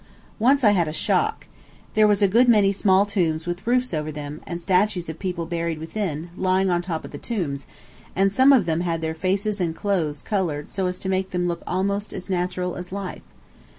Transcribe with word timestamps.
Once 0.39 0.63
I 0.63 0.71
had 0.71 0.87
a 0.87 0.91
shock. 0.93 1.45
There 1.93 2.07
was 2.07 2.23
a 2.23 2.27
good 2.27 2.49
many 2.49 2.71
small 2.71 3.05
tombs 3.05 3.45
with 3.45 3.67
roofs 3.67 3.93
over 3.93 4.11
them, 4.11 4.41
and 4.47 4.59
statues 4.59 5.09
of 5.09 5.19
people 5.19 5.45
buried 5.45 5.77
within, 5.77 6.31
lying 6.35 6.71
on 6.71 6.81
top 6.81 7.05
of 7.05 7.11
the 7.11 7.19
tombs, 7.19 7.67
and 8.15 8.33
some 8.33 8.51
of 8.51 8.65
them 8.65 8.81
had 8.81 9.01
their 9.01 9.13
faces 9.13 9.61
and 9.61 9.75
clothes 9.75 10.23
colored 10.23 10.71
so 10.71 10.87
as 10.87 10.97
to 10.97 11.07
make 11.07 11.29
them 11.29 11.47
look 11.47 11.61
almost 11.67 12.13
as 12.13 12.31
natural 12.31 12.75
as 12.77 12.91
life. 12.91 13.21